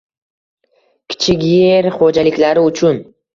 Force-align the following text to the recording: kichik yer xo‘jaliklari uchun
kichik 1.15 1.43
yer 1.51 1.85
xo‘jaliklari 1.99 2.65
uchun 2.71 3.01